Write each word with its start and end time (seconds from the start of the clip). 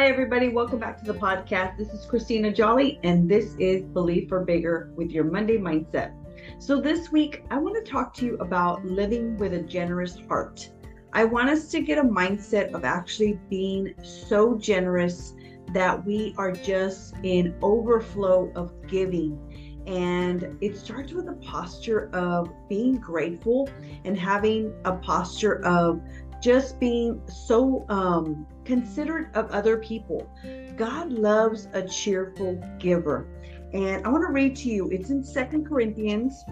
Hi, 0.00 0.08
everybody. 0.08 0.48
Welcome 0.48 0.78
back 0.78 0.98
to 1.00 1.04
the 1.04 1.18
podcast. 1.18 1.76
This 1.76 1.90
is 1.90 2.06
Christina 2.06 2.50
Jolly, 2.50 2.98
and 3.04 3.30
this 3.30 3.54
is 3.58 3.82
Believe 3.82 4.30
for 4.30 4.42
Bigger 4.42 4.90
with 4.96 5.10
your 5.10 5.24
Monday 5.24 5.58
Mindset. 5.58 6.14
So, 6.58 6.80
this 6.80 7.12
week, 7.12 7.44
I 7.50 7.58
want 7.58 7.84
to 7.84 7.92
talk 7.92 8.14
to 8.14 8.24
you 8.24 8.36
about 8.36 8.82
living 8.82 9.36
with 9.36 9.52
a 9.52 9.60
generous 9.60 10.16
heart. 10.26 10.70
I 11.12 11.24
want 11.24 11.50
us 11.50 11.68
to 11.72 11.82
get 11.82 11.98
a 11.98 12.02
mindset 12.02 12.72
of 12.72 12.82
actually 12.82 13.38
being 13.50 13.92
so 14.02 14.56
generous 14.56 15.34
that 15.74 16.02
we 16.02 16.34
are 16.38 16.50
just 16.50 17.14
in 17.22 17.54
overflow 17.60 18.50
of 18.56 18.72
giving. 18.86 19.38
And 19.86 20.56
it 20.62 20.78
starts 20.78 21.12
with 21.12 21.28
a 21.28 21.34
posture 21.42 22.08
of 22.14 22.50
being 22.70 22.96
grateful 22.96 23.68
and 24.06 24.18
having 24.18 24.72
a 24.86 24.96
posture 24.96 25.62
of 25.62 26.00
just 26.40 26.80
being 26.80 27.20
so 27.26 27.84
um, 27.88 28.46
considerate 28.64 29.34
of 29.34 29.50
other 29.50 29.76
people. 29.76 30.30
God 30.76 31.12
loves 31.12 31.68
a 31.72 31.86
cheerful 31.86 32.62
giver. 32.78 33.26
And 33.72 34.04
I 34.04 34.08
want 34.08 34.26
to 34.26 34.32
read 34.32 34.56
to 34.56 34.68
you, 34.68 34.88
it's 34.90 35.10
in 35.10 35.22
Second 35.22 35.66
Corinthians 35.66 36.44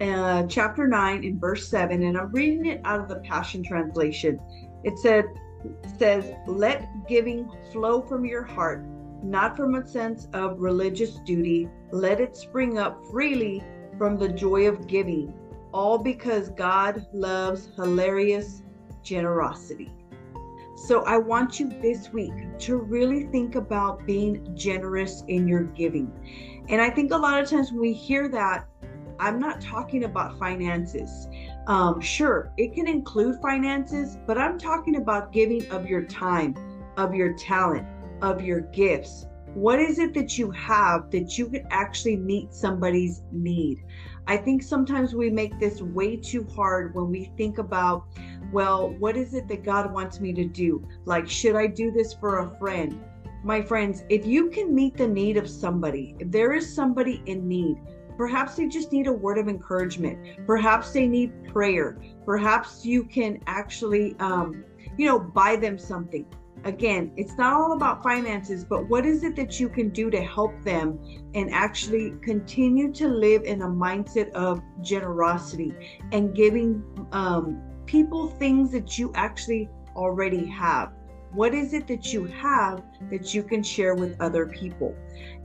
uh, 0.00 0.46
chapter 0.46 0.86
9 0.86 1.24
in 1.24 1.38
verse 1.38 1.68
7, 1.68 2.02
and 2.02 2.16
I'm 2.16 2.30
reading 2.30 2.66
it 2.66 2.80
out 2.84 3.00
of 3.00 3.08
the 3.08 3.16
Passion 3.16 3.62
Translation. 3.62 4.38
It 4.84 4.98
said, 4.98 5.24
says, 5.98 6.32
Let 6.46 6.86
giving 7.08 7.50
flow 7.72 8.02
from 8.02 8.24
your 8.24 8.44
heart, 8.44 8.84
not 9.22 9.56
from 9.56 9.74
a 9.74 9.86
sense 9.86 10.28
of 10.32 10.60
religious 10.60 11.16
duty. 11.24 11.68
Let 11.90 12.20
it 12.20 12.36
spring 12.36 12.78
up 12.78 13.04
freely 13.10 13.64
from 13.96 14.18
the 14.18 14.28
joy 14.28 14.68
of 14.68 14.86
giving, 14.86 15.34
all 15.72 15.98
because 15.98 16.50
God 16.50 17.04
loves 17.12 17.70
hilarious 17.74 18.62
generosity. 19.08 19.90
So 20.76 21.02
I 21.04 21.16
want 21.16 21.58
you 21.58 21.68
this 21.82 22.12
week 22.12 22.32
to 22.60 22.76
really 22.76 23.24
think 23.24 23.56
about 23.56 24.06
being 24.06 24.54
generous 24.54 25.24
in 25.26 25.48
your 25.48 25.64
giving. 25.64 26.12
And 26.68 26.80
I 26.80 26.90
think 26.90 27.12
a 27.12 27.16
lot 27.16 27.42
of 27.42 27.48
times 27.50 27.72
when 27.72 27.80
we 27.80 27.92
hear 27.92 28.28
that, 28.28 28.66
I'm 29.18 29.40
not 29.40 29.60
talking 29.60 30.04
about 30.04 30.38
finances. 30.38 31.26
Um, 31.66 32.00
sure, 32.00 32.52
it 32.56 32.72
can 32.74 32.86
include 32.86 33.40
finances, 33.42 34.16
but 34.26 34.38
I'm 34.38 34.58
talking 34.58 34.96
about 34.96 35.32
giving 35.32 35.68
of 35.72 35.86
your 35.86 36.02
time, 36.02 36.54
of 36.96 37.14
your 37.14 37.32
talent, 37.32 37.86
of 38.22 38.42
your 38.42 38.60
gifts. 38.60 39.26
What 39.54 39.80
is 39.80 39.98
it 39.98 40.14
that 40.14 40.38
you 40.38 40.50
have 40.52 41.10
that 41.10 41.38
you 41.38 41.46
could 41.46 41.66
actually 41.70 42.16
meet 42.16 42.52
somebody's 42.52 43.22
need? 43.32 43.84
I 44.26 44.36
think 44.36 44.62
sometimes 44.62 45.14
we 45.14 45.30
make 45.30 45.58
this 45.58 45.80
way 45.80 46.16
too 46.16 46.46
hard 46.54 46.94
when 46.94 47.08
we 47.10 47.32
think 47.36 47.58
about 47.58 48.06
well, 48.52 48.90
what 48.98 49.16
is 49.16 49.34
it 49.34 49.46
that 49.48 49.64
God 49.64 49.92
wants 49.92 50.20
me 50.20 50.32
to 50.32 50.44
do? 50.44 50.86
Like, 51.04 51.28
should 51.28 51.54
I 51.54 51.66
do 51.66 51.90
this 51.90 52.14
for 52.14 52.38
a 52.38 52.58
friend? 52.58 52.98
My 53.44 53.60
friends, 53.60 54.04
if 54.08 54.26
you 54.26 54.48
can 54.50 54.74
meet 54.74 54.96
the 54.96 55.06
need 55.06 55.36
of 55.36 55.48
somebody, 55.48 56.16
if 56.18 56.30
there 56.30 56.52
is 56.54 56.74
somebody 56.74 57.22
in 57.26 57.46
need, 57.46 57.76
perhaps 58.16 58.56
they 58.56 58.66
just 58.66 58.90
need 58.90 59.06
a 59.06 59.12
word 59.12 59.38
of 59.38 59.48
encouragement, 59.48 60.46
perhaps 60.46 60.92
they 60.92 61.06
need 61.06 61.32
prayer, 61.52 61.98
perhaps 62.24 62.84
you 62.84 63.04
can 63.04 63.38
actually, 63.46 64.16
um, 64.18 64.64
you 64.96 65.06
know, 65.06 65.18
buy 65.18 65.56
them 65.56 65.78
something. 65.78 66.26
Again, 66.64 67.12
it's 67.16 67.36
not 67.36 67.52
all 67.52 67.72
about 67.72 68.02
finances, 68.02 68.64
but 68.64 68.88
what 68.88 69.06
is 69.06 69.22
it 69.22 69.36
that 69.36 69.60
you 69.60 69.68
can 69.68 69.90
do 69.90 70.10
to 70.10 70.20
help 70.22 70.52
them 70.64 70.98
and 71.34 71.50
actually 71.52 72.14
continue 72.22 72.92
to 72.94 73.08
live 73.08 73.44
in 73.44 73.62
a 73.62 73.68
mindset 73.68 74.30
of 74.32 74.60
generosity 74.82 75.72
and 76.12 76.34
giving 76.34 76.82
um, 77.12 77.62
people 77.86 78.28
things 78.28 78.70
that 78.72 78.98
you 78.98 79.12
actually 79.14 79.68
already 79.96 80.46
have. 80.46 80.92
What 81.32 81.54
is 81.54 81.74
it 81.74 81.86
that 81.88 82.12
you 82.12 82.24
have 82.26 82.82
that 83.10 83.34
you 83.34 83.42
can 83.42 83.62
share 83.62 83.94
with 83.94 84.18
other 84.20 84.46
people? 84.46 84.96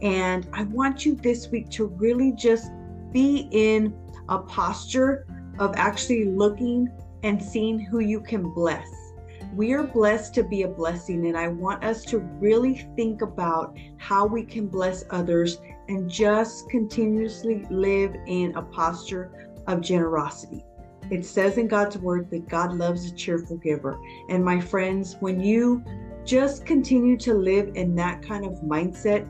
And 0.00 0.48
I 0.52 0.64
want 0.64 1.04
you 1.04 1.14
this 1.14 1.48
week 1.48 1.70
to 1.70 1.86
really 1.86 2.32
just 2.32 2.70
be 3.12 3.48
in 3.50 3.94
a 4.28 4.38
posture 4.38 5.26
of 5.58 5.74
actually 5.76 6.26
looking 6.26 6.88
and 7.22 7.42
seeing 7.42 7.78
who 7.78 8.00
you 8.00 8.20
can 8.20 8.52
bless. 8.52 9.01
We 9.54 9.74
are 9.74 9.82
blessed 9.82 10.34
to 10.36 10.44
be 10.44 10.62
a 10.62 10.68
blessing, 10.68 11.26
and 11.26 11.36
I 11.36 11.48
want 11.48 11.84
us 11.84 12.04
to 12.06 12.20
really 12.20 12.88
think 12.96 13.20
about 13.20 13.76
how 13.98 14.24
we 14.24 14.44
can 14.44 14.66
bless 14.66 15.04
others 15.10 15.60
and 15.88 16.08
just 16.08 16.70
continuously 16.70 17.66
live 17.68 18.16
in 18.26 18.56
a 18.56 18.62
posture 18.62 19.52
of 19.66 19.82
generosity. 19.82 20.64
It 21.10 21.26
says 21.26 21.58
in 21.58 21.68
God's 21.68 21.98
word 21.98 22.30
that 22.30 22.48
God 22.48 22.72
loves 22.72 23.04
a 23.04 23.14
cheerful 23.14 23.58
giver. 23.58 23.98
And 24.30 24.42
my 24.42 24.58
friends, 24.58 25.16
when 25.20 25.38
you 25.38 25.84
just 26.24 26.64
continue 26.64 27.18
to 27.18 27.34
live 27.34 27.72
in 27.74 27.94
that 27.96 28.22
kind 28.22 28.46
of 28.46 28.52
mindset, 28.62 29.28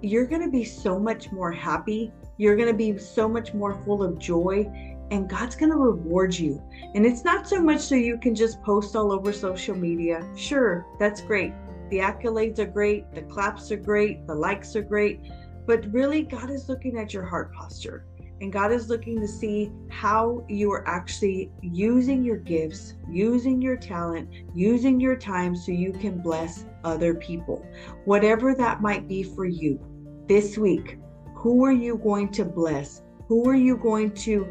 you're 0.00 0.26
going 0.26 0.42
to 0.42 0.50
be 0.50 0.64
so 0.64 0.98
much 0.98 1.30
more 1.32 1.52
happy. 1.52 2.10
You're 2.38 2.56
going 2.56 2.68
to 2.68 2.74
be 2.74 2.96
so 2.96 3.28
much 3.28 3.52
more 3.52 3.74
full 3.84 4.02
of 4.02 4.18
joy, 4.18 4.96
and 5.10 5.28
God's 5.28 5.56
going 5.56 5.72
to 5.72 5.76
reward 5.76 6.38
you. 6.38 6.62
And 6.94 7.04
it's 7.04 7.24
not 7.24 7.48
so 7.48 7.60
much 7.60 7.80
so 7.80 7.94
you 7.94 8.18
can 8.18 8.34
just 8.34 8.62
post 8.62 8.94
all 8.94 9.12
over 9.12 9.32
social 9.32 9.76
media. 9.76 10.28
Sure, 10.36 10.86
that's 10.98 11.20
great. 11.20 11.52
The 11.90 11.98
accolades 11.98 12.58
are 12.60 12.66
great, 12.66 13.12
the 13.14 13.22
claps 13.22 13.72
are 13.72 13.76
great, 13.76 14.26
the 14.26 14.34
likes 14.34 14.76
are 14.76 14.82
great. 14.82 15.20
But 15.66 15.92
really, 15.92 16.22
God 16.22 16.50
is 16.50 16.68
looking 16.68 16.98
at 16.98 17.12
your 17.12 17.24
heart 17.24 17.52
posture. 17.52 18.06
And 18.40 18.52
God 18.52 18.72
is 18.72 18.88
looking 18.88 19.20
to 19.20 19.28
see 19.28 19.70
how 19.90 20.46
you 20.48 20.72
are 20.72 20.88
actually 20.88 21.52
using 21.60 22.24
your 22.24 22.38
gifts, 22.38 22.94
using 23.10 23.60
your 23.60 23.76
talent, 23.76 24.30
using 24.54 24.98
your 24.98 25.16
time 25.16 25.54
so 25.54 25.72
you 25.72 25.92
can 25.92 26.22
bless 26.22 26.64
other 26.82 27.14
people. 27.14 27.66
Whatever 28.06 28.54
that 28.54 28.80
might 28.80 29.06
be 29.06 29.22
for 29.22 29.44
you 29.44 29.78
this 30.26 30.56
week, 30.56 30.98
who 31.34 31.64
are 31.64 31.72
you 31.72 31.98
going 31.98 32.30
to 32.30 32.44
bless? 32.46 33.02
Who 33.28 33.46
are 33.48 33.54
you 33.54 33.76
going 33.76 34.12
to 34.12 34.48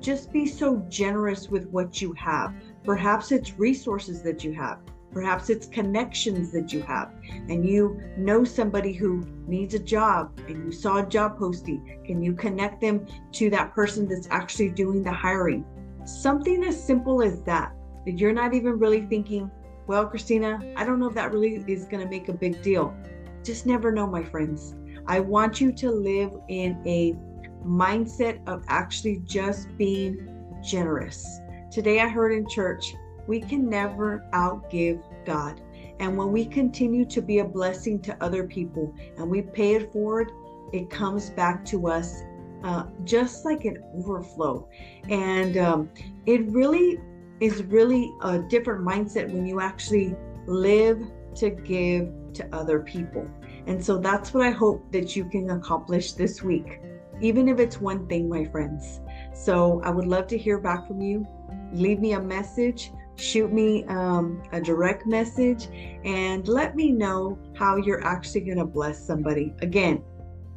just 0.00 0.32
be 0.32 0.46
so 0.46 0.76
generous 0.88 1.48
with 1.48 1.66
what 1.68 2.00
you 2.00 2.12
have? 2.14 2.54
Perhaps 2.84 3.32
it's 3.32 3.58
resources 3.58 4.22
that 4.22 4.42
you 4.42 4.52
have. 4.54 4.78
Perhaps 5.12 5.50
it's 5.50 5.66
connections 5.66 6.52
that 6.52 6.72
you 6.72 6.82
have, 6.82 7.12
and 7.48 7.68
you 7.68 8.00
know 8.16 8.44
somebody 8.44 8.92
who 8.92 9.26
needs 9.48 9.74
a 9.74 9.78
job 9.78 10.38
and 10.46 10.64
you 10.64 10.70
saw 10.70 10.98
a 10.98 11.06
job 11.06 11.36
posting. 11.36 12.00
Can 12.06 12.22
you 12.22 12.32
connect 12.32 12.80
them 12.80 13.06
to 13.32 13.50
that 13.50 13.74
person 13.74 14.08
that's 14.08 14.28
actually 14.30 14.70
doing 14.70 15.02
the 15.02 15.12
hiring? 15.12 15.64
Something 16.04 16.62
as 16.62 16.80
simple 16.80 17.22
as 17.22 17.42
that, 17.42 17.72
that 18.06 18.18
you're 18.18 18.32
not 18.32 18.54
even 18.54 18.78
really 18.78 19.04
thinking, 19.06 19.50
well, 19.88 20.06
Christina, 20.06 20.60
I 20.76 20.84
don't 20.84 21.00
know 21.00 21.08
if 21.08 21.14
that 21.16 21.32
really 21.32 21.56
is 21.66 21.86
going 21.86 22.04
to 22.04 22.08
make 22.08 22.28
a 22.28 22.32
big 22.32 22.62
deal. 22.62 22.94
Just 23.42 23.66
never 23.66 23.90
know, 23.90 24.06
my 24.06 24.22
friends. 24.22 24.76
I 25.08 25.18
want 25.18 25.60
you 25.60 25.72
to 25.72 25.90
live 25.90 26.30
in 26.48 26.80
a 26.86 27.16
mindset 27.64 28.46
of 28.48 28.64
actually 28.68 29.22
just 29.24 29.76
being 29.76 30.28
generous. 30.62 31.40
Today, 31.70 32.00
I 32.00 32.08
heard 32.08 32.32
in 32.32 32.48
church, 32.48 32.94
we 33.26 33.40
can 33.40 33.68
never 33.68 34.24
outgive 34.32 35.02
God. 35.24 35.60
And 36.00 36.16
when 36.16 36.32
we 36.32 36.46
continue 36.46 37.04
to 37.06 37.20
be 37.20 37.38
a 37.40 37.44
blessing 37.44 38.00
to 38.02 38.16
other 38.22 38.44
people 38.44 38.94
and 39.18 39.30
we 39.30 39.42
pay 39.42 39.74
it 39.74 39.92
forward, 39.92 40.32
it 40.72 40.88
comes 40.88 41.30
back 41.30 41.64
to 41.66 41.88
us 41.88 42.22
uh, 42.64 42.84
just 43.04 43.44
like 43.44 43.64
an 43.64 43.82
overflow. 43.94 44.68
And 45.08 45.56
um, 45.56 45.90
it 46.26 46.46
really 46.50 46.98
is 47.40 47.62
really 47.64 48.12
a 48.22 48.38
different 48.38 48.84
mindset 48.84 49.30
when 49.30 49.46
you 49.46 49.60
actually 49.60 50.14
live 50.46 51.00
to 51.36 51.50
give 51.50 52.10
to 52.34 52.48
other 52.54 52.80
people. 52.80 53.28
And 53.66 53.82
so 53.84 53.98
that's 53.98 54.32
what 54.34 54.46
I 54.46 54.50
hope 54.50 54.90
that 54.92 55.16
you 55.16 55.24
can 55.24 55.50
accomplish 55.50 56.12
this 56.12 56.42
week, 56.42 56.80
even 57.20 57.48
if 57.48 57.58
it's 57.58 57.80
one 57.80 58.06
thing, 58.06 58.28
my 58.28 58.44
friends. 58.46 59.00
So 59.34 59.80
I 59.84 59.90
would 59.90 60.06
love 60.06 60.26
to 60.28 60.38
hear 60.38 60.58
back 60.58 60.86
from 60.86 61.00
you. 61.00 61.26
Leave 61.72 62.00
me 62.00 62.12
a 62.12 62.20
message 62.20 62.92
shoot 63.20 63.52
me 63.52 63.84
um, 63.84 64.42
a 64.52 64.60
direct 64.60 65.06
message 65.06 65.68
and 66.04 66.48
let 66.48 66.74
me 66.74 66.90
know 66.90 67.38
how 67.54 67.76
you're 67.76 68.04
actually 68.04 68.40
going 68.40 68.58
to 68.58 68.64
bless 68.64 69.04
somebody. 69.04 69.54
Again, 69.60 70.02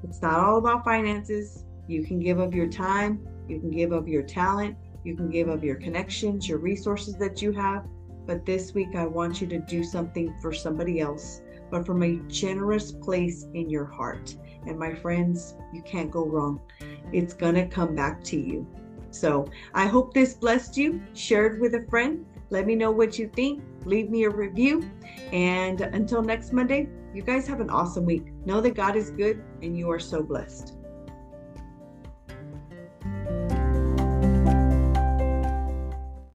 it's 0.03 0.21
not 0.21 0.39
all 0.39 0.57
about 0.57 0.83
finances. 0.83 1.65
You 1.87 2.05
can 2.05 2.19
give 2.19 2.39
of 2.39 2.53
your 2.53 2.67
time, 2.67 3.27
you 3.47 3.59
can 3.59 3.69
give 3.69 3.91
of 3.91 4.07
your 4.07 4.23
talent, 4.23 4.77
you 5.03 5.15
can 5.15 5.29
give 5.29 5.49
of 5.49 5.63
your 5.63 5.75
connections, 5.75 6.47
your 6.47 6.59
resources 6.59 7.15
that 7.15 7.41
you 7.41 7.51
have. 7.51 7.85
But 8.25 8.45
this 8.45 8.73
week, 8.73 8.95
I 8.95 9.05
want 9.05 9.41
you 9.41 9.47
to 9.47 9.59
do 9.59 9.83
something 9.83 10.33
for 10.41 10.53
somebody 10.53 11.01
else, 11.01 11.41
but 11.73 11.85
from 11.85 12.03
a 12.03 12.21
generous 12.27 12.93
place 12.93 13.47
in 13.53 13.69
your 13.69 13.85
heart. 13.85 14.35
And 14.65 14.79
my 14.79 14.93
friends, 14.93 15.55
you 15.73 15.81
can't 15.81 16.09
go 16.09 16.25
wrong. 16.25 16.61
It's 17.11 17.33
going 17.33 17.55
to 17.55 17.67
come 17.67 17.95
back 17.95 18.23
to 18.25 18.39
you. 18.39 18.65
So 19.11 19.45
I 19.73 19.87
hope 19.87 20.13
this 20.13 20.35
blessed 20.35 20.77
you. 20.77 21.01
Share 21.13 21.47
it 21.47 21.59
with 21.59 21.75
a 21.75 21.85
friend 21.89 22.25
let 22.53 22.67
me 22.67 22.75
know 22.75 22.91
what 22.91 23.17
you 23.17 23.27
think. 23.29 23.63
Leave 23.83 24.11
me 24.11 24.25
a 24.25 24.29
review. 24.29 24.87
And 25.31 25.81
until 25.81 26.21
next 26.21 26.53
Monday, 26.53 26.87
you 27.11 27.23
guys 27.23 27.47
have 27.47 27.59
an 27.59 27.71
awesome 27.71 28.05
week. 28.05 28.27
Know 28.45 28.61
that 28.61 28.75
God 28.75 28.95
is 28.95 29.09
good 29.09 29.43
and 29.63 29.75
you 29.75 29.89
are 29.89 29.97
so 29.97 30.21
blessed. 30.21 30.75